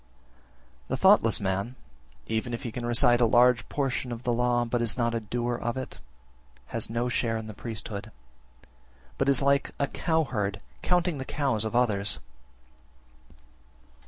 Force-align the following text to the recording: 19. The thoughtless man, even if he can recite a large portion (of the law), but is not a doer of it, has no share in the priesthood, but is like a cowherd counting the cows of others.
19. 0.09 0.15
The 0.87 0.97
thoughtless 0.97 1.39
man, 1.39 1.75
even 2.25 2.55
if 2.55 2.63
he 2.63 2.71
can 2.71 2.83
recite 2.87 3.21
a 3.21 3.25
large 3.27 3.69
portion 3.69 4.11
(of 4.11 4.23
the 4.23 4.33
law), 4.33 4.65
but 4.65 4.81
is 4.81 4.97
not 4.97 5.13
a 5.13 5.19
doer 5.19 5.53
of 5.53 5.77
it, 5.77 5.99
has 6.69 6.89
no 6.89 7.07
share 7.07 7.37
in 7.37 7.45
the 7.45 7.53
priesthood, 7.53 8.11
but 9.19 9.29
is 9.29 9.43
like 9.43 9.75
a 9.77 9.85
cowherd 9.85 10.59
counting 10.81 11.19
the 11.19 11.23
cows 11.23 11.63
of 11.63 11.75
others. 11.75 12.17